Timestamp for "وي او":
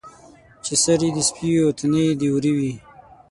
1.53-1.71